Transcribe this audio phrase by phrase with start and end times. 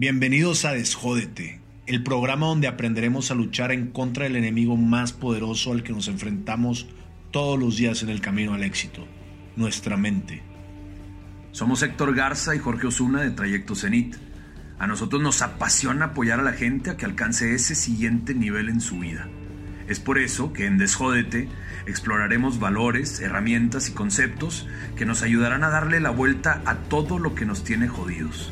[0.00, 5.72] Bienvenidos a Desjódete, el programa donde aprenderemos a luchar en contra del enemigo más poderoso
[5.72, 6.88] al que nos enfrentamos
[7.30, 9.06] todos los días en el camino al éxito,
[9.56, 10.42] nuestra mente.
[11.52, 14.16] Somos Héctor Garza y Jorge Osuna de Trayecto Zenit.
[14.78, 18.80] A nosotros nos apasiona apoyar a la gente a que alcance ese siguiente nivel en
[18.80, 19.28] su vida.
[19.86, 21.50] Es por eso que en Desjódete
[21.86, 27.34] exploraremos valores, herramientas y conceptos que nos ayudarán a darle la vuelta a todo lo
[27.34, 28.50] que nos tiene jodidos.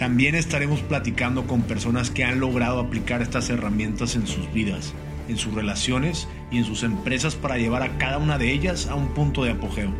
[0.00, 4.94] También estaremos platicando con personas que han logrado aplicar estas herramientas en sus vidas,
[5.28, 8.94] en sus relaciones y en sus empresas para llevar a cada una de ellas a
[8.94, 9.92] un punto de apogeo.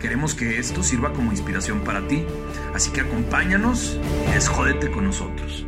[0.00, 2.24] Queremos que esto sirva como inspiración para ti,
[2.74, 3.98] así que acompáñanos
[4.30, 5.66] y desjódete con nosotros.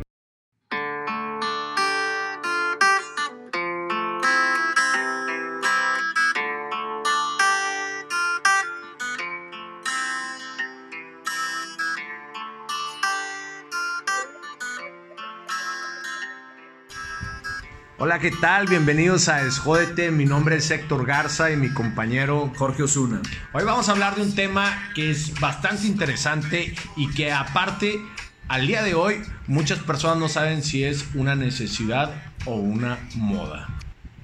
[18.03, 18.65] Hola, ¿qué tal?
[18.65, 20.09] Bienvenidos a Esjódete.
[20.09, 23.21] Mi nombre es Héctor Garza y mi compañero Jorge Osuna.
[23.53, 28.01] Hoy vamos a hablar de un tema que es bastante interesante y que aparte,
[28.47, 32.11] al día de hoy, muchas personas no saben si es una necesidad
[32.45, 33.69] o una moda.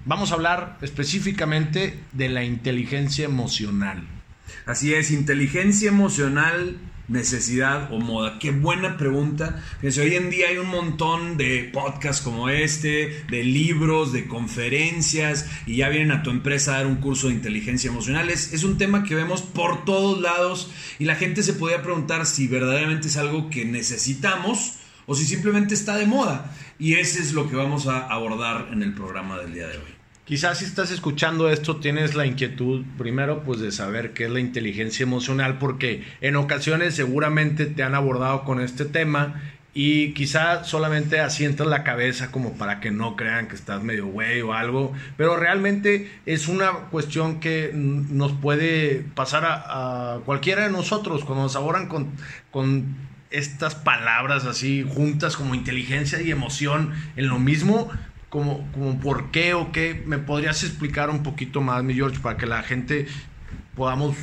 [0.05, 4.08] Vamos a hablar específicamente de la inteligencia emocional.
[4.66, 8.39] Así es, inteligencia emocional necesidad o moda?
[8.39, 9.63] Qué buena pregunta.
[9.80, 15.49] Fíjense, hoy en día hay un montón de podcasts como este, de libros, de conferencias,
[15.66, 18.30] y ya vienen a tu empresa a dar un curso de inteligencia emocional.
[18.30, 22.25] Es, es un tema que vemos por todos lados y la gente se podría preguntar
[22.25, 24.73] si verdaderamente es algo que necesitamos
[25.05, 26.53] o si simplemente está de moda.
[26.80, 29.97] Y ese es lo que vamos a abordar en el programa del día de hoy.
[30.28, 34.42] Quizás si estás escuchando esto tienes la inquietud primero pues de saber qué es la
[34.42, 39.42] inteligencia emocional porque en ocasiones seguramente te han abordado con este tema
[39.73, 44.42] y quizá solamente asientas la cabeza como para que no crean que estás medio güey
[44.42, 51.23] o algo, pero realmente es una cuestión que nos puede pasar a, cualquiera de nosotros
[51.23, 52.11] cuando nos abordan con,
[52.52, 52.98] con
[53.30, 57.89] estas palabras así juntas como inteligencia y emoción en lo mismo,
[58.37, 60.03] como, como por qué o qué.
[60.05, 63.08] ¿Me podrías explicar un poquito más, mi George, para que la gente
[63.75, 64.15] podamos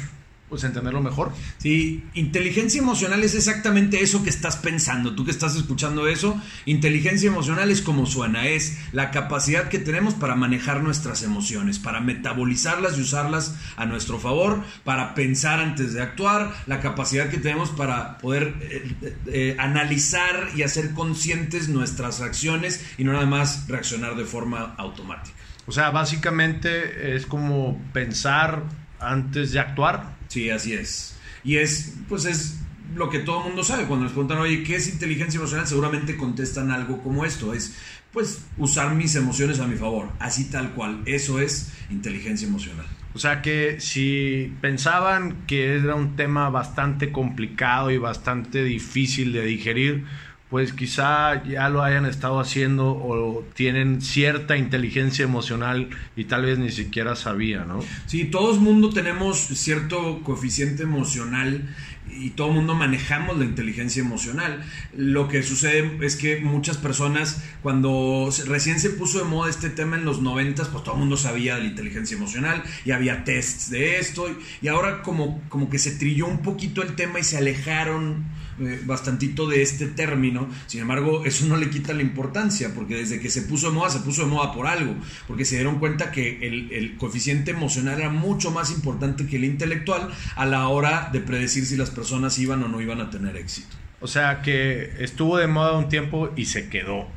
[0.49, 1.33] pues entenderlo mejor.
[1.59, 5.15] Sí, inteligencia emocional es exactamente eso que estás pensando.
[5.15, 10.15] Tú que estás escuchando eso, inteligencia emocional es como suena, es la capacidad que tenemos
[10.15, 16.03] para manejar nuestras emociones, para metabolizarlas y usarlas a nuestro favor, para pensar antes de
[16.03, 22.85] actuar, la capacidad que tenemos para poder eh, eh, analizar y hacer conscientes nuestras reacciones
[22.99, 25.37] y no nada más reaccionar de forma automática.
[25.67, 28.63] O sea, básicamente es como pensar
[29.01, 30.14] antes de actuar.
[30.35, 31.15] Sí, así es.
[31.45, 32.59] Y es, pues es
[32.97, 33.85] lo que todo el mundo sabe.
[33.85, 35.65] Cuando les preguntan, oye, ¿qué es inteligencia emocional?
[35.65, 37.55] Seguramente contestan algo como esto.
[37.55, 37.77] Es,
[38.13, 40.09] pues, usar mis emociones a mi favor.
[40.19, 41.03] Así tal cual.
[41.07, 42.85] Eso es inteligencia emocional.
[43.15, 49.45] O sea que si pensaban que era un tema bastante complicado y bastante difícil de
[49.45, 50.05] digerir,
[50.55, 56.61] pues quizá ya lo hayan estado haciendo o tienen cierta inteligencia emocional y tal vez
[56.61, 57.81] ni siquiera sabía, ¿no?
[58.07, 61.75] Sí, todo el mundo tenemos cierto coeficiente emocional
[62.09, 64.65] y todo el mundo manejamos la inteligencia emocional.
[64.97, 69.97] Lo que sucede es que muchas personas, cuando recién se puso de moda este tema
[69.97, 73.71] en los noventas, pues todo el mundo sabía de la inteligencia emocional y había tests
[73.71, 74.29] de esto
[74.63, 78.25] y ahora como, como que se trilló un poquito el tema y se alejaron
[78.61, 80.49] eh, bastantito de este término.
[80.67, 83.91] Sin embargo, eso no le quita la importancia, porque desde que se puso de moda,
[83.91, 84.95] se puso de moda por algo,
[85.27, 89.45] porque se dieron cuenta que el, el coeficiente emocional era mucho más importante que el
[89.45, 93.37] intelectual a la hora de predecir si las personas iban o no iban a tener
[93.37, 93.77] éxito.
[94.01, 97.09] O sea que estuvo de moda un tiempo y se quedó.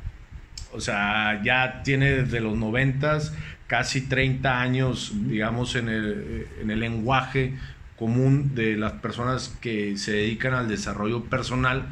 [0.72, 3.34] O sea, ya tiene desde los noventas
[3.68, 7.56] casi 30 años, digamos, en el, en el lenguaje
[7.98, 11.90] común de las personas que se dedican al desarrollo personal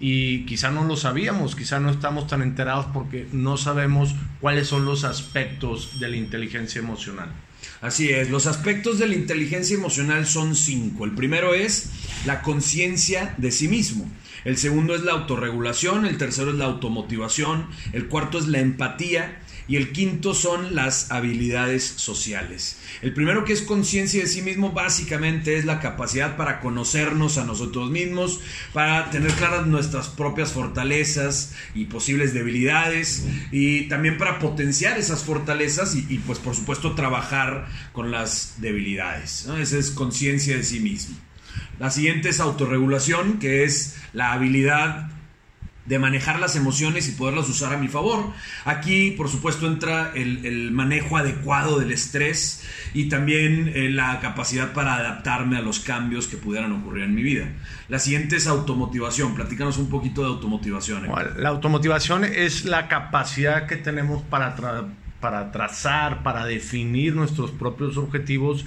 [0.00, 4.84] y quizá no lo sabíamos, quizá no estamos tan enterados porque no sabemos cuáles son
[4.84, 7.30] los aspectos de la inteligencia emocional.
[7.80, 11.04] Así es, los aspectos de la inteligencia emocional son cinco.
[11.04, 11.90] El primero es
[12.26, 14.08] la conciencia de sí mismo.
[14.44, 19.40] El segundo es la autorregulación, el tercero es la automotivación, el cuarto es la empatía
[19.68, 22.78] y el quinto son las habilidades sociales.
[23.02, 27.44] El primero que es conciencia de sí mismo básicamente es la capacidad para conocernos a
[27.44, 28.40] nosotros mismos,
[28.72, 35.94] para tener claras nuestras propias fortalezas y posibles debilidades y también para potenciar esas fortalezas
[35.94, 39.46] y, pues por supuesto trabajar con las debilidades.
[39.60, 41.16] Esa es conciencia de sí mismo.
[41.78, 45.10] La siguiente es autorregulación, que es la habilidad
[45.88, 48.32] de manejar las emociones y poderlas usar a mi favor.
[48.64, 52.62] Aquí, por supuesto, entra el, manejo adecuado del estrés
[52.92, 57.22] y también eh, la capacidad para adaptarme a los cambios que pudieran ocurrir en mi
[57.22, 57.48] vida.
[57.88, 59.34] La siguiente es automotivación.
[59.34, 61.08] Platícanos un poquito de automotivación.
[61.36, 64.54] la automotivación es la capacidad que tenemos para,
[65.20, 68.66] para trazar, para definir nuestros propios objetivos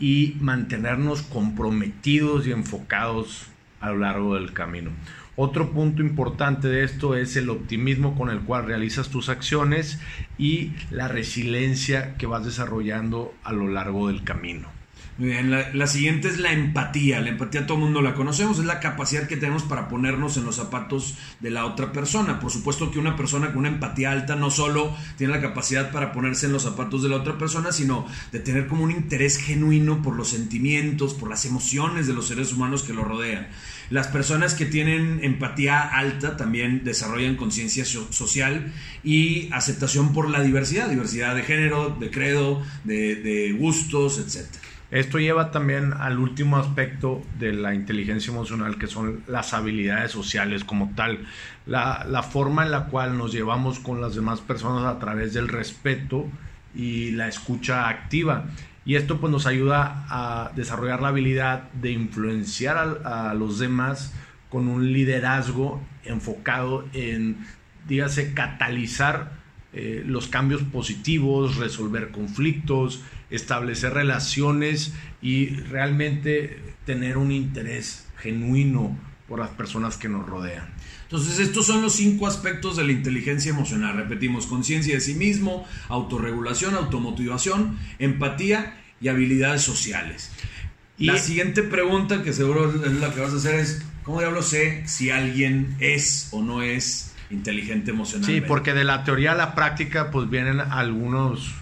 [0.00, 3.51] y mantenernos comprometidos y enfocados
[3.82, 4.90] a lo largo del camino.
[5.36, 9.98] Otro punto importante de esto es el optimismo con el cual realizas tus acciones
[10.38, 14.68] y la resiliencia que vas desarrollando a lo largo del camino.
[15.18, 17.20] Muy bien, la, siguiente es la empatía.
[17.20, 20.44] La empatía todo el mundo la conocemos, es la capacidad que tenemos para ponernos en
[20.44, 22.40] los zapatos de la otra persona.
[22.40, 26.12] Por supuesto que una persona con una empatía alta no solo tiene la capacidad para
[26.12, 30.02] ponerse en los zapatos de la otra persona, sino de tener como un interés genuino
[30.02, 33.48] por los sentimientos, por las emociones de los seres humanos que lo rodean.
[33.90, 38.72] Las personas que tienen empatía alta también desarrollan conciencia social
[39.04, 44.46] y aceptación por la diversidad, diversidad de género, de credo, de, gustos, etc.
[44.90, 50.64] Esto lleva también al último aspecto de la inteligencia emocional, que son las habilidades sociales
[50.64, 51.26] como tal.
[51.64, 55.48] La, la, forma en la cual nos llevamos con las demás personas a través del
[55.48, 56.28] respeto
[56.74, 58.46] y la escucha activa.
[58.84, 64.12] Y esto pues nos ayuda a desarrollar la habilidad de influenciar a, los demás
[64.48, 67.46] con un liderazgo enfocado en,
[67.86, 69.32] dígase, catalizar
[69.72, 74.92] eh, los cambios positivos, resolver conflictos, establecer relaciones
[75.22, 78.98] y realmente tener un interés genuino
[79.28, 80.68] por las personas que nos rodean.
[81.12, 83.94] Entonces, estos son los cinco aspectos de la inteligencia emocional.
[83.96, 90.30] Repetimos, conciencia de sí mismo, autorregulación, automotivación, empatía y habilidades sociales.
[90.96, 94.40] Y la siguiente pregunta, que seguro es la que vas a hacer, es, ¿cómo diablo
[94.40, 98.40] sé si alguien es o no es inteligente emocionalmente?
[98.40, 101.52] Sí, porque de la teoría a la práctica, pues vienen algunos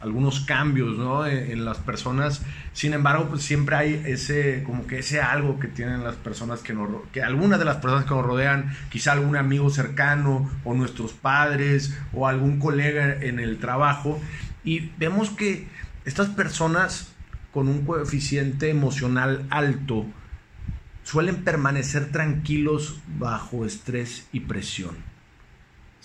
[0.00, 1.26] algunos cambios ¿no?
[1.26, 2.42] en, las personas.
[2.72, 6.72] Sin embargo, pues siempre hay ese, como que ese algo que tienen las personas que
[6.72, 11.12] nos, que algunas de las personas que nos rodean, quizá algún amigo cercano, o nuestros
[11.12, 14.20] padres, o algún colega en el trabajo.
[14.64, 15.68] Y vemos que
[16.04, 17.12] estas personas
[17.52, 20.06] con un coeficiente emocional alto
[21.02, 25.07] suelen permanecer tranquilos bajo estrés y presión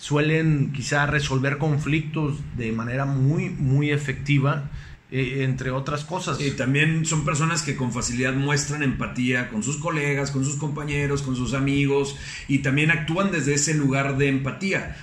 [0.04, 4.70] suelen quizá resolver conflictos de manera muy, muy efectiva,
[5.10, 6.38] eh, entre otras cosas.
[6.42, 11.22] Y también son personas que con facilidad muestran empatía con sus colegas, con sus compañeros,
[11.22, 12.18] con sus amigos,
[12.48, 14.94] y también actúan desde ese lugar de empatía.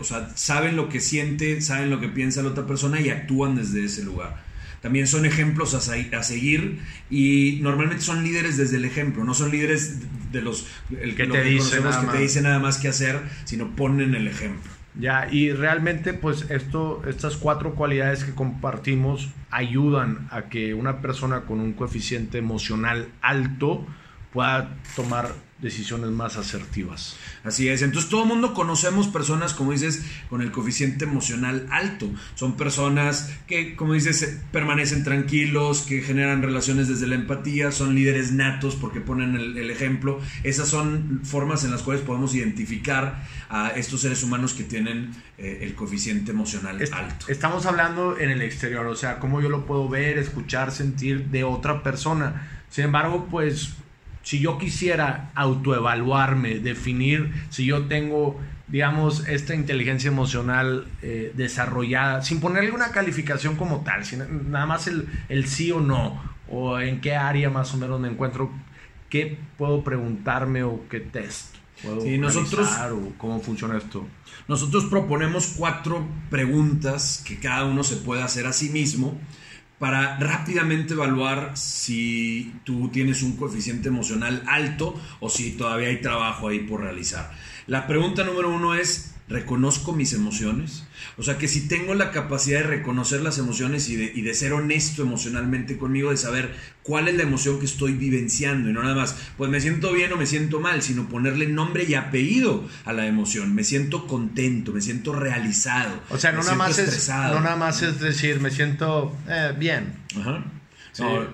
[0.00, 3.56] o sea, saben lo que siente, saben lo que piensa la otra persona y actúan
[3.56, 4.45] desde ese lugar
[4.80, 5.80] también son ejemplos a,
[6.22, 6.80] seguir
[7.10, 10.00] y normalmente son líderes desde el ejemplo, no son líderes
[10.32, 10.66] de los
[11.00, 14.28] el que, te, dice nada que te dice nada más que hacer, sino ponen el
[14.28, 14.70] ejemplo.
[14.98, 21.42] Ya, y realmente pues esto, estas cuatro cualidades que compartimos ayudan a que una persona
[21.42, 23.86] con un coeficiente emocional alto
[24.32, 27.16] pueda tomar decisiones más asertivas.
[27.42, 32.10] Así es, entonces todo el mundo conocemos personas, como dices, con el coeficiente emocional alto.
[32.34, 38.32] Son personas que, como dices, permanecen tranquilos, que generan relaciones desde la empatía, son líderes
[38.32, 40.20] natos porque ponen el, ejemplo.
[40.42, 45.60] Esas son formas en las cuales podemos identificar a estos seres humanos que tienen eh,
[45.62, 47.26] el coeficiente emocional alto.
[47.28, 51.44] Estamos hablando en el exterior, o sea, cómo yo lo puedo ver, escuchar, sentir de
[51.44, 52.48] otra persona.
[52.68, 53.74] Sin embargo, pues
[54.26, 62.40] si yo quisiera autoevaluarme, definir si yo tengo, digamos, esta inteligencia emocional eh, desarrollada, sin
[62.40, 67.00] ponerle una calificación como tal, sino nada más el, el, sí o no, o en
[67.00, 68.50] qué área más o menos me encuentro,
[69.10, 74.08] qué puedo preguntarme o qué test puedo sí, nosotros, o cómo funciona esto.
[74.48, 79.16] Nosotros proponemos cuatro preguntas que cada uno se puede hacer a sí mismo
[79.78, 86.48] para rápidamente evaluar si tú tienes un coeficiente emocional alto o si todavía hay trabajo
[86.48, 87.30] ahí por realizar.
[87.66, 90.84] La pregunta número uno es, reconozco mis emociones.
[91.16, 95.02] O sea que si tengo la capacidad de reconocer las emociones y de, ser honesto
[95.02, 99.16] emocionalmente conmigo, de saber cuál es la emoción que estoy vivenciando y no nada más,
[99.36, 103.06] pues me siento bien o me siento mal, sino ponerle nombre y apellido a la
[103.06, 103.54] emoción.
[103.54, 106.00] Me siento contento, me siento realizado.
[106.10, 109.94] O sea, no, nada más, es, no nada más es decir, me siento eh, bien.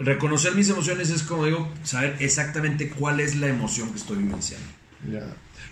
[0.01, 4.67] reconocer mis emociones es como digo, saber exactamente cuál es la emoción que estoy vivenciando.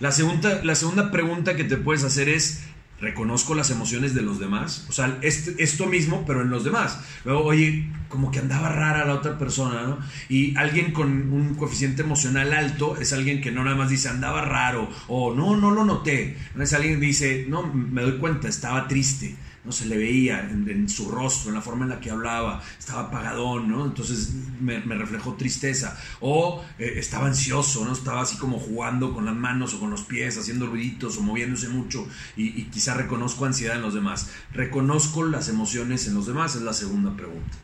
[0.01, 2.63] La segunda, la segunda pregunta que te puedes hacer es,
[3.01, 4.87] reconozco las emociones de los demás.
[4.89, 7.01] O sea, esto mismo, pero en los demás.
[7.25, 9.99] Luego, oye, como que andaba rara la otra persona, ¿no?
[10.31, 14.43] Y alguien con un coeficiente emocional alto es alguien que no nada más dice andaba
[14.43, 16.37] raro o no, no lo noté.
[16.55, 20.41] No es alguien que dice, no, me doy cuenta, estaba triste no se le veía
[20.41, 23.85] en, su rostro, en la forma en la que hablaba, estaba apagadón, ¿no?
[23.85, 25.99] Entonces me, reflejó tristeza.
[26.21, 27.93] O eh, estaba ansioso, ¿no?
[27.93, 31.69] Estaba así como jugando con las manos o con los pies, haciendo ruiditos o moviéndose
[31.69, 34.31] mucho y, quizá reconozco ansiedad en los demás.
[34.53, 37.57] Reconozco las emociones en los demás, es la segunda pregunta.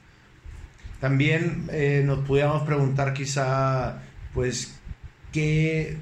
[1.00, 4.02] También eh, nos pudiéramos preguntar quizá,
[4.34, 4.78] pues,
[5.32, 5.96] qué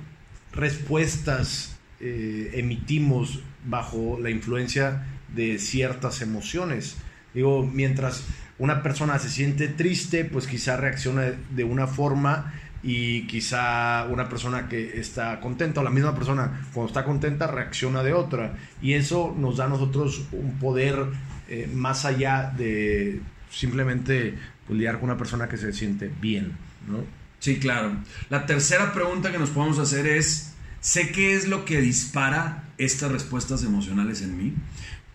[0.52, 6.96] respuestas eh, emitimos bajo la influencia de ciertas emociones.
[7.32, 8.24] Digo, mientras
[8.58, 14.68] una persona se siente triste, pues quizá reacciona de una forma y quizá una persona
[14.68, 18.56] que está contenta o la misma persona cuando está contenta reacciona de otra.
[18.82, 21.06] Y eso nos da a nosotros un poder
[21.48, 24.34] eh, más allá de simplemente
[24.66, 26.52] pues, lidiar con una persona que se siente bien,
[26.86, 26.98] ¿no?
[27.38, 27.96] Sí, claro.
[28.30, 33.12] La tercera pregunta que nos podemos hacer es, ¿sé qué es lo que dispara estas
[33.12, 34.54] respuestas emocionales en mí?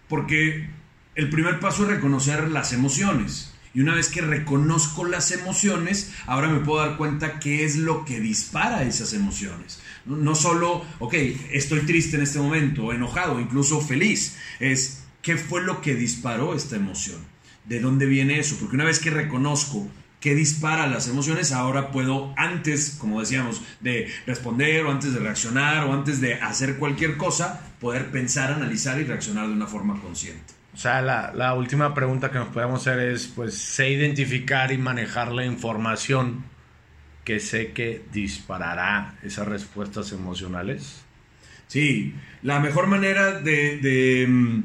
[0.10, 0.68] Porque
[1.16, 3.54] el primer paso es reconocer las emociones.
[3.74, 8.04] Y una vez que reconozco las emociones, ahora me puedo dar cuenta qué es lo
[8.04, 9.80] que dispara esas emociones.
[10.06, 11.14] No solo, ok,
[11.52, 14.38] estoy triste en este momento, enojado, incluso feliz.
[14.60, 17.20] Es qué fue lo que disparó esta emoción.
[17.66, 18.58] ¿De dónde viene eso?
[18.60, 19.88] Porque una vez que reconozco
[20.20, 25.86] qué dispara las emociones, ahora puedo antes, como decíamos, de responder o antes de reaccionar
[25.86, 30.54] o antes de hacer cualquier cosa, poder pensar, analizar y reaccionar de una forma consciente.
[30.74, 35.32] O sea, la, última pregunta que nos podemos hacer es, pues, sé identificar y manejar
[35.32, 36.44] la información
[37.24, 41.04] que sé que disparará esas respuestas emocionales.
[41.68, 44.64] Sí, la mejor manera de, de mm,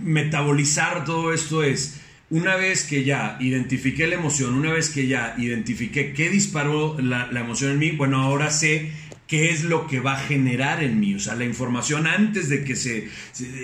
[0.00, 2.00] metabolizar todo esto es
[2.30, 7.28] una vez que ya identifiqué la emoción, una vez que ya identifiqué qué disparó la,
[7.38, 8.90] emoción en mí, bueno, ahora sé
[9.26, 11.14] qué es lo que va a generar en mí.
[11.14, 13.08] O sea, la información antes de que se,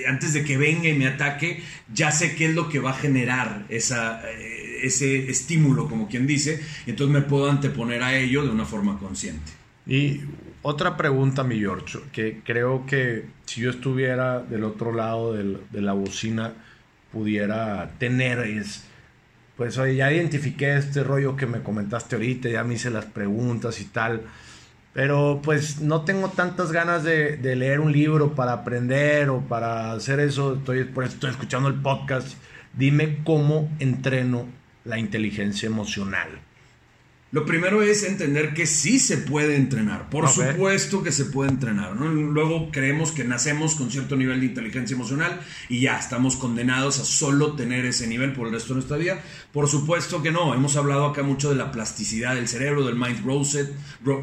[0.09, 1.63] antes de que venga y me ataque,
[1.93, 6.61] ya sé qué es lo que va a generar eh, ese estímulo, como quien dice,
[6.87, 9.53] entonces me puedo anteponer a ello de una forma consciente.
[9.87, 10.21] Y
[10.63, 15.93] otra pregunta, mi George, que creo que si yo estuviera del otro lado de la
[15.93, 16.55] bocina,
[17.13, 18.85] pudiera tener es,
[19.57, 23.81] pues oye, ya identifiqué este rollo que me comentaste ahorita, ya me hice las preguntas
[23.81, 24.23] y tal,
[24.93, 30.21] pero pues no tengo tantas ganas de, leer un libro para aprender o para hacer
[30.21, 32.35] eso, estoy, por eso estoy escuchando el podcast,
[32.73, 34.47] dime cómo entreno
[34.85, 36.29] la inteligencia emocional.
[37.33, 40.11] Lo primero es entender que sí se puede entrenar.
[40.11, 41.95] Por supuesto que se puede entrenar.
[41.95, 47.05] Luego creemos que nacemos con cierto nivel de inteligencia emocional y ya estamos condenados a
[47.05, 49.23] solo tener ese nivel por el resto de nuestra vida.
[49.53, 50.55] Por supuesto que no.
[50.55, 53.55] Hemos hablado acá mucho de la plasticidad del cerebro, del mind growth,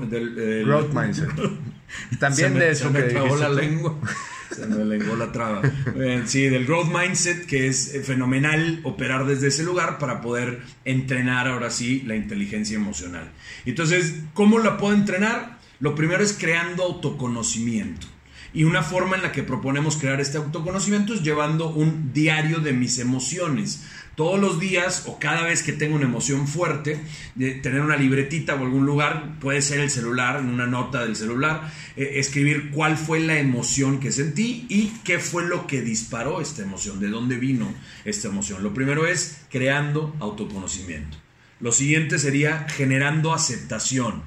[0.10, 1.30] del, growth mindset.
[2.20, 3.98] También de eso me la lengua.
[4.56, 5.62] Se me lengó la traba.
[5.96, 10.62] Eh, sí, del growth mindset, que es eh, fenomenal operar desde ese lugar para poder
[10.86, 13.30] entrenar ahora sí la inteligencia emocional.
[13.66, 15.58] Entonces, ¿cómo la puedo entrenar?
[15.80, 18.08] Lo primero es creando autoconocimiento.
[18.54, 22.74] Y una forma en la que proponemos crear este autoconocimiento es llevando un diario de
[22.74, 23.84] mis emociones
[24.18, 27.00] todos los días o cada vez que tengo una emoción fuerte,
[27.36, 31.16] de tener una libretita o algún lugar, puede ser el celular, en una nota del
[31.16, 36.42] celular, eh, escribir cuál fue la emoción que sentí y qué fue lo que disparó
[36.42, 37.72] esta emoción, de dónde vino
[38.06, 38.64] esta emoción.
[38.64, 41.16] Lo primero es creando autoconocimiento.
[41.60, 44.24] Lo siguiente sería generando aceptación.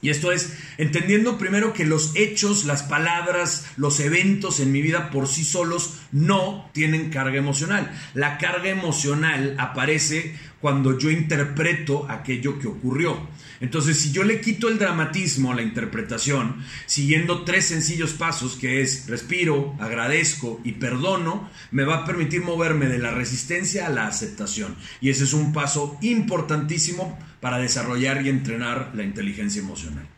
[0.00, 5.10] Y esto es entendiendo primero que los hechos, las palabras, los eventos en mi vida
[5.10, 7.90] por sí solos no tienen carga emocional.
[8.14, 13.28] La carga emocional aparece cuando yo interpreto aquello que ocurrió.
[13.60, 18.82] Entonces, si yo le quito el dramatismo a la interpretación, siguiendo tres sencillos pasos, que
[18.82, 24.06] es respiro, agradezco y perdono, me va a permitir moverme de la resistencia a la
[24.06, 24.76] aceptación.
[25.00, 30.17] Y ese es un paso importantísimo para desarrollar y entrenar la inteligencia emocional.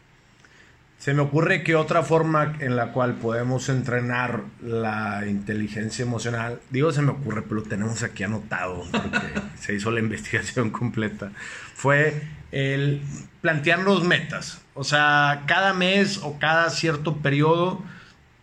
[1.00, 6.92] Se me ocurre que otra forma en la cual podemos entrenar la inteligencia emocional, digo
[6.92, 9.19] se me ocurre, pero lo tenemos aquí anotado porque
[9.59, 11.33] se hizo la investigación completa,
[11.75, 13.00] fue el
[13.40, 14.61] plantearnos metas.
[14.75, 17.83] O sea, cada mes o cada cierto periodo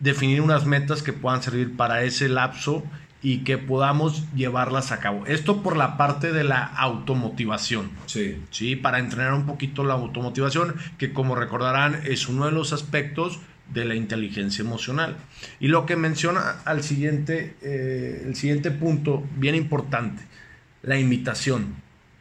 [0.00, 2.82] definir unas metas que puedan servir para ese lapso
[3.22, 5.26] y que podamos llevarlas a cabo.
[5.26, 7.90] Esto por la parte de la automotivación.
[8.06, 8.40] Sí.
[8.50, 13.40] Sí, para entrenar un poquito la automotivación, que como recordarán es uno de los aspectos
[13.72, 15.16] de la inteligencia emocional.
[15.60, 20.22] Y lo que menciona al siguiente, eh, el siguiente punto, bien importante,
[20.82, 21.74] la imitación.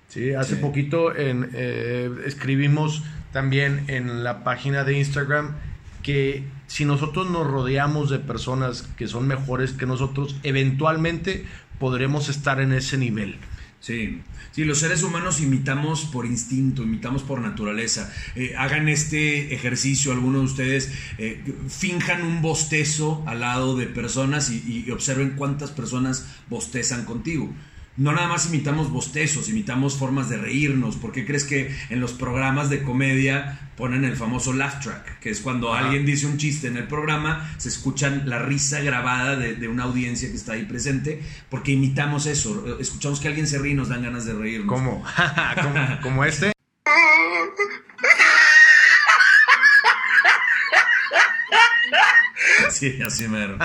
[0.07, 0.33] ¿sí?
[0.33, 5.55] Hace poquito en, eh, escribimos también en la página de Instagram
[6.07, 11.45] que si nosotros nos rodeamos de personas que son mejores que nosotros, eventualmente
[11.79, 13.35] podremos estar en ese nivel.
[13.81, 14.21] Sí,
[14.51, 18.09] sí, los seres humanos imitamos por instinto, imitamos por naturaleza.
[18.37, 24.49] Eh, hagan este ejercicio, algunos de ustedes, eh, finjan un bostezo al lado de personas
[24.49, 27.53] y observen cuántas personas bostezan contigo
[27.97, 30.97] no nada más imitamos bostezos, imitamos formas de reírnos.
[30.97, 35.17] ¿Por qué crees que en los programas de comedia ponen el famoso laugh track?
[35.19, 39.35] Que es cuando alguien dice un chiste en el programa, se escuchan la risa grabada
[39.35, 42.77] de, una audiencia que está ahí presente, porque imitamos eso.
[42.79, 44.67] Escuchamos que alguien se ríe y nos dan ganas de reírnos.
[44.67, 45.03] ¿Cómo?
[46.03, 46.51] ¿Como, este?
[52.69, 53.57] sí, así mero.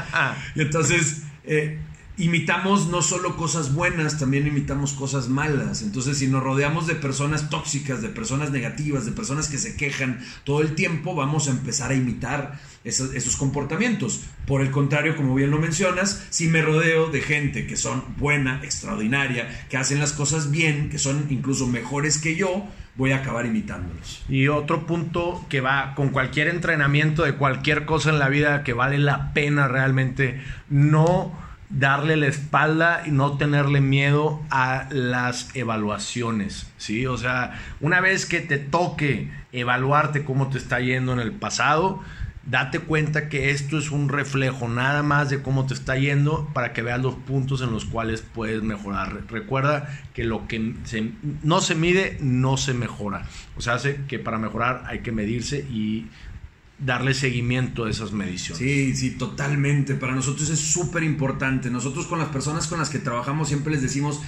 [0.54, 1.24] Y entonces...
[1.44, 1.78] Eh,
[2.19, 5.83] imitamos no solo cosas buenas, también imitamos cosas malas.
[5.83, 10.21] Entonces, si nos rodeamos de personas tóxicas, de personas negativas, de personas que se quejan
[10.45, 14.23] todo el tiempo, vamos a empezar a imitar esos, comportamientos.
[14.47, 18.61] Por el contrario, como bien lo mencionas, si me rodeo de gente que son buena,
[18.62, 23.47] extraordinaria, que hacen las cosas bien, que son incluso mejores que yo, voy a acabar
[23.47, 24.23] imitándolos.
[24.28, 28.75] Y otro punto que va con cualquier entrenamiento de cualquier cosa en la vida que
[28.75, 31.41] vale la pena realmente, no
[31.72, 37.06] darle la espalda y no tenerle miedo a las evaluaciones, ¿sí?
[37.06, 42.00] O sea, una vez que te toque evaluarte cómo te está yendo en el pasado,
[42.44, 46.72] date cuenta que esto es un reflejo nada más de cómo te está yendo para
[46.72, 49.24] que veas los puntos en los cuales puedes mejorar.
[49.28, 50.74] Recuerda que lo que
[51.42, 53.26] no se mide no se mejora.
[53.56, 56.08] O sea, hace que para mejorar hay que medirse y
[56.84, 58.58] darle seguimiento a esas mediciones.
[58.58, 59.94] Sí, sí, totalmente.
[59.94, 61.70] Para nosotros es súper importante.
[61.70, 64.20] Nosotros con las personas con las que trabajamos siempre les decimos,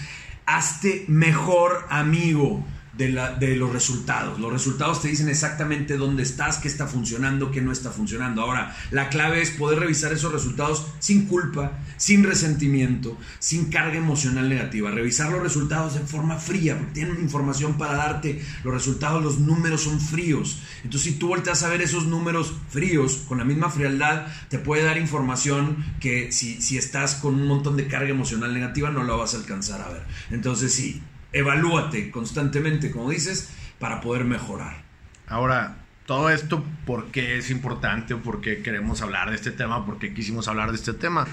[0.47, 2.65] hazte mejor amigo
[2.97, 4.39] de, los resultados.
[4.39, 8.43] Los resultados te dicen exactamente dónde estás, qué está funcionando, qué no está funcionando.
[8.43, 14.49] Ahora, la clave es poder revisar esos resultados sin culpa, sin resentimiento, sin carga emocional
[14.49, 14.91] negativa.
[14.91, 18.43] Revisar los resultados de forma fría, porque tienen información para darte.
[18.63, 20.63] Los resultados, los números son fríos.
[20.85, 24.85] Entonces, si tú volteas a ver esos números fríos, con la misma frialdad, te puede
[24.85, 29.15] dar información que si, si estás con un montón de carga emocional negativa, no la
[29.15, 30.03] vas a alcanzar a ver.
[30.31, 31.03] Entonces, sí,
[31.35, 34.83] evalúate constantemente, como dices, para poder mejorar.
[35.27, 38.15] Ahora, todo esto, ¿por qué es importante?
[38.17, 39.85] ¿Por qué queremos hablar de este tema?
[39.85, 41.27] ¿Por qué quisimos hablar de este tema?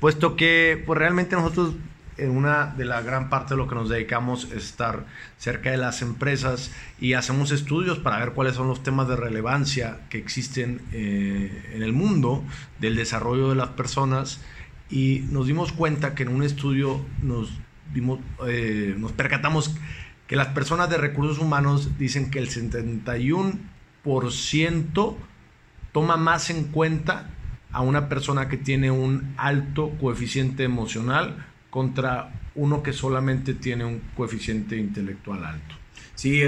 [0.00, 1.74] Puesto que, pues realmente nosotros,
[2.16, 5.04] en una de la gran parte de lo que nos dedicamos es estar
[5.36, 9.98] cerca de las empresas y hacemos estudios para ver cuáles son los temas de relevancia
[10.10, 12.44] que existen eh, en el mundo
[12.78, 14.40] del desarrollo de las personas
[14.90, 17.50] y nos dimos cuenta que en un estudio nos
[18.46, 19.74] eh, nos percatamos
[20.26, 25.16] que las personas de recursos humanos dicen que el 71%
[25.92, 27.30] toma más en cuenta
[27.72, 34.00] a una persona que tiene un alto coeficiente emocional contra uno que solamente tiene un
[34.16, 35.74] coeficiente intelectual alto.
[36.14, 36.40] Sí,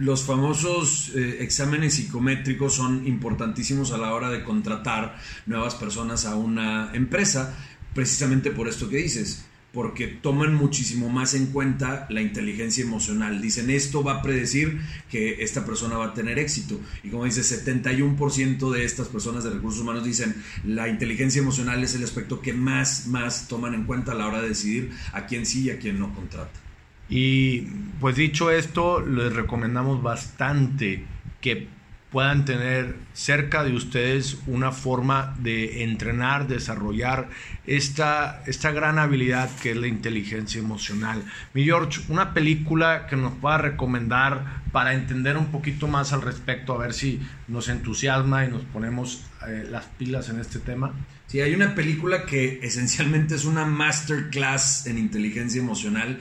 [0.00, 6.34] los famosos eh, exámenes psicométricos son importantísimos a la hora de contratar nuevas personas a
[6.34, 7.56] una empresa,
[7.94, 13.40] precisamente por esto que dices porque toman muchísimo más en cuenta la inteligencia emocional.
[13.40, 14.80] Dicen, esto va a predecir
[15.10, 16.78] que esta persona va a tener éxito.
[17.02, 21.94] Y como dice, 71% de estas personas de recursos humanos dicen, la inteligencia emocional es
[21.94, 25.46] el aspecto que más, más toman en cuenta a la hora de decidir a quién
[25.46, 26.60] sí y a quién no contrata.
[27.08, 27.62] Y
[28.00, 31.04] pues dicho esto, les recomendamos bastante
[31.40, 31.68] que
[32.12, 37.30] puedan tener cerca de ustedes una forma de entrenar, desarrollar
[37.66, 41.24] esta, esta gran habilidad que es la inteligencia emocional.
[41.54, 46.74] Mi George, una película que nos pueda recomendar para entender un poquito más al respecto,
[46.74, 50.92] a ver si nos entusiasma y nos ponemos eh, las pilas en este tema.
[51.26, 56.18] Sí, hay una película que esencialmente es una masterclass en inteligencia emocional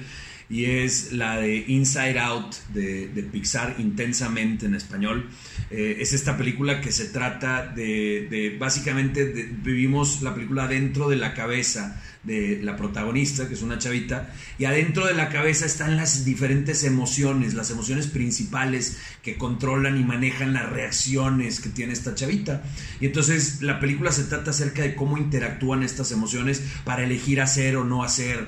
[0.52, 5.30] y es la de Inside Out de, Pixar, intensamente en español.
[5.70, 11.34] Eh, es esta película que se trata de, básicamente, vivimos la película dentro de la
[11.34, 16.23] cabeza de la protagonista, que es una chavita, y adentro de la cabeza están las
[16.23, 22.62] diferentes emociones, las emociones principales que controlan y manejan las reacciones que tiene esta chavita.
[22.99, 27.75] Y entonces la película se trata acerca de cómo interactúan estas emociones para elegir hacer
[27.75, 28.47] o no hacer,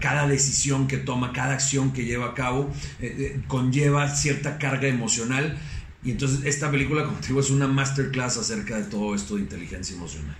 [0.00, 4.88] cada decisión que toma, cada acción que lleva a cabo eh, eh, conlleva cierta carga
[4.88, 5.58] emocional
[6.02, 9.42] Y entonces esta película, como te digo, es una masterclass acerca de todo esto de
[9.42, 10.36] inteligencia emocional.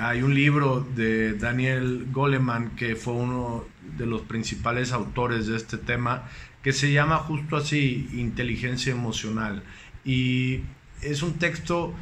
[0.00, 3.64] Hay un libro de Daniel Goleman, que fue uno
[3.96, 6.24] de los principales autores de este tema,
[6.62, 9.62] que se llama justo así, Inteligencia Emocional.
[10.04, 10.62] Y
[11.02, 11.94] es un texto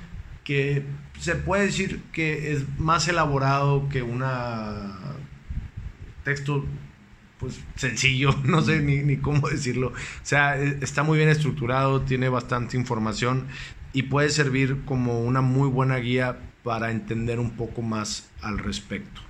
[0.44, 0.82] que
[1.18, 4.24] se puede decir que es más elaborado que un
[6.22, 6.64] texto
[7.38, 9.88] pues sencillo, no sé ni, ni, cómo decirlo.
[9.88, 9.92] O
[10.22, 13.46] sea, e, está muy bien estructurado, tiene bastante información
[13.92, 19.20] y puede servir como una muy buena guía para entender un poco más al respecto.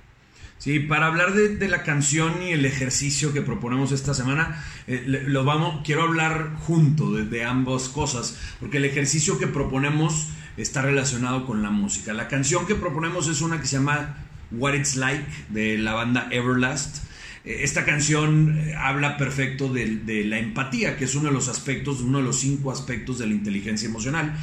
[0.57, 5.43] Sí, para hablar de, la canción y el ejercicio que proponemos esta semana, eh, lo
[5.43, 11.61] vamos, quiero hablar junto de, ambas cosas, porque el ejercicio que proponemos está relacionado con
[11.61, 12.13] la música.
[12.13, 14.15] La canción que proponemos es una que se llama
[14.51, 17.03] What It's Like de la banda Everlast.
[17.43, 21.49] Eh, esta canción eh, habla perfecto de, de, la empatía, que es uno de los
[21.49, 24.33] aspectos, uno de los cinco aspectos de la inteligencia emocional.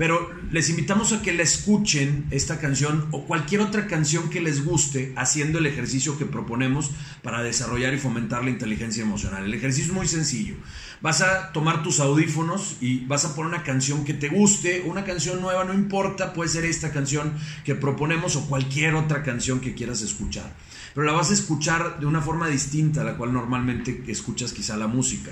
[0.00, 4.64] Pero les invitamos a que la escuchen esta canción o cualquier otra canción que les
[4.64, 9.44] guste haciendo el ejercicio que proponemos para desarrollar y fomentar la inteligencia emocional.
[9.44, 10.54] El ejercicio es muy sencillo.
[11.02, 15.04] Vas a tomar tus audífonos y vas a poner una canción que te guste, una
[15.04, 17.34] canción nueva, no importa, puede ser esta canción
[17.66, 20.50] que proponemos o cualquier otra canción que quieras escuchar.
[20.94, 24.78] Pero la vas a escuchar de una forma distinta a la cual normalmente escuchas quizá
[24.78, 25.30] la música.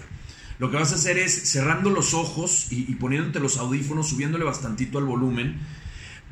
[0.59, 4.99] Lo que vas a hacer es cerrando los ojos y, poniéndote los audífonos, subiéndole bastantito
[4.99, 5.57] al volumen,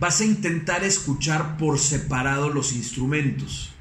[0.00, 3.72] vas a intentar escuchar por separado los instrumentos.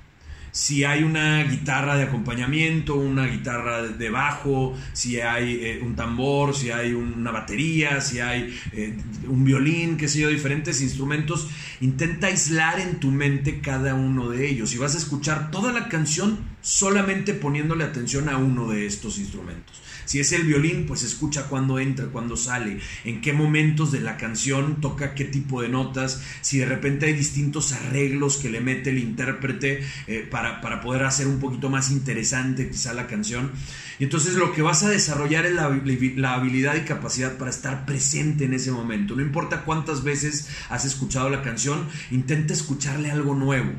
[0.51, 6.55] Si hay una guitarra de acompañamiento, una guitarra de bajo, si hay eh, un tambor,
[6.55, 8.95] si hay una batería, si hay eh,
[9.27, 11.49] un violín, qué sé yo, diferentes instrumentos,
[11.81, 15.89] intenta aislar en tu mente cada uno de ellos y vas a escuchar toda la
[15.89, 19.81] canción solamente poniéndole atención a uno de estos instrumentos.
[20.05, 24.17] Si es el violín, pues escucha cuándo entra, cuándo sale, en qué momentos de la
[24.17, 28.91] canción toca qué tipo de notas, si de repente hay distintos arreglos que le mete
[28.91, 33.51] el intérprete eh, para, para, poder hacer un poquito más interesante quizá la canción.
[33.99, 35.69] Y entonces lo que vas a desarrollar es la,
[36.15, 39.15] la habilidad y capacidad para estar presente en ese momento.
[39.15, 43.71] No importa cuántas veces has escuchado la canción, intenta escucharle algo nuevo.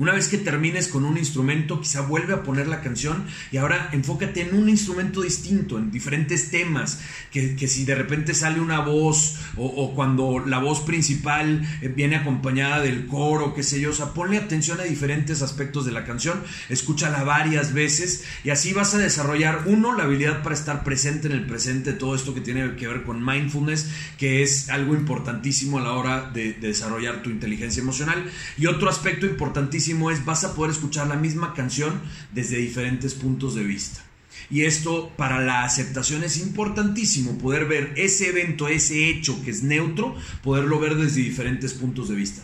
[0.00, 3.90] Una vez que termines con un instrumento, quizá vuelve a poner la canción y ahora
[3.92, 9.36] enfócate en un instrumento distinto, en diferentes temas, que, si de repente sale una voz
[9.58, 14.14] o, cuando la voz principal eh, viene acompañada del coro, qué sé yo, o sea,
[14.14, 18.98] ponle atención a diferentes aspectos de la canción, escúchala varias veces y así vas a
[18.98, 22.88] desarrollar, uno, la habilidad para estar presente en el presente, todo esto que tiene que
[22.88, 28.24] ver con mindfulness, que es algo importantísimo a la hora de desarrollar tu inteligencia emocional,
[28.56, 32.00] y otro aspecto importantísimo es vas a poder escuchar la misma canción
[32.32, 34.00] desde diferentes puntos de vista.
[34.48, 39.62] Y esto para la aceptación es importantísimo, poder ver ese evento, ese hecho que es
[39.62, 42.42] neutro, poderlo ver desde diferentes puntos de vista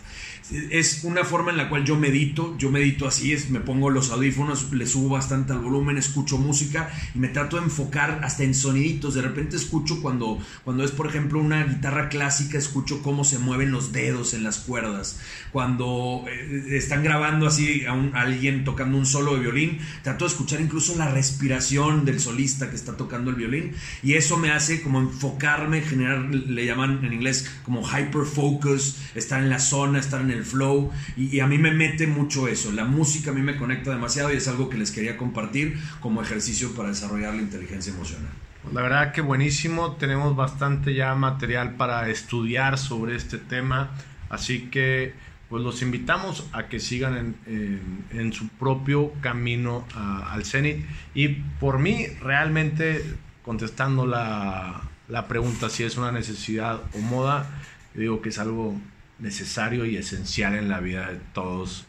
[0.51, 4.11] es una forma en la cual yo medito, yo medito así, es, me pongo los
[4.11, 8.53] audífonos, le subo bastante al volumen, escucho música y me trato de enfocar hasta en
[8.53, 9.13] soniditos.
[9.13, 13.71] De repente escucho cuando, cuando es, por ejemplo, una guitarra clásica, escucho cómo se mueven
[13.71, 15.19] los dedos en las cuerdas.
[15.51, 20.61] Cuando eh, están grabando así a, alguien tocando un solo de violín, trato de escuchar
[20.61, 24.99] incluso la respiración del solista que está tocando el violín y eso me hace como
[24.99, 30.31] enfocarme, generar, le llaman en inglés como hyper focus, estar en la zona, estar en
[30.31, 32.71] el el flow y, a mí me mete mucho eso.
[32.71, 36.21] La música a mí me conecta demasiado y es algo que les quería compartir como
[36.21, 38.29] ejercicio para desarrollar la inteligencia emocional.
[38.73, 43.91] La verdad que buenísimo, tenemos bastante ya material para estudiar sobre este tema,
[44.29, 45.13] así que
[45.49, 50.85] pues los invitamos a que sigan en, su propio camino al Zenit.
[51.13, 53.05] Y por mí, realmente,
[53.43, 57.49] contestando la, la pregunta si es una necesidad o moda,
[57.93, 58.75] digo que es algo
[59.19, 61.85] necesario y esencial en la vida de todos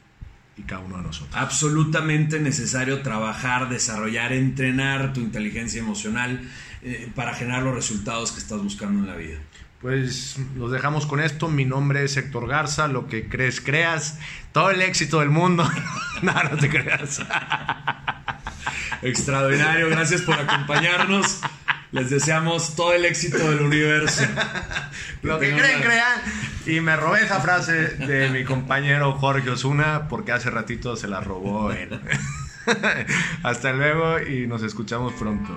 [0.56, 1.36] y cada uno de nosotros.
[1.36, 6.40] Absolutamente necesario trabajar, desarrollar, entrenar tu inteligencia emocional
[6.82, 9.38] eh, para generar los resultados que estás buscando en la vida.
[9.80, 11.48] Pues los dejamos con esto.
[11.48, 12.88] Mi nombre es Héctor Garza.
[12.88, 14.18] Lo que crees, creas.
[14.52, 15.70] Todo el éxito del mundo.
[16.22, 17.20] no, no te creas.
[19.02, 19.88] Extraordinario.
[19.88, 21.40] Gracias por acompañarnos.
[21.92, 24.24] Les deseamos todo el éxito del universo.
[25.22, 26.20] Lo que, creen, crean.
[26.68, 31.22] Y me robé esa frase de mi compañero Jorge Osuna porque hace ratito se la
[31.22, 31.98] robó él.
[33.42, 35.50] Hasta luego y nos escuchamos pronto.